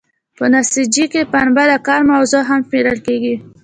په 0.37 0.45
نساجۍ 0.53 1.05
کې 1.13 1.21
پنبه 1.33 1.63
د 1.69 1.73
کار 1.87 2.01
موضوع 2.11 2.41
هم 2.49 2.59
شمیرل 2.67 2.99
کیږي. 3.07 3.35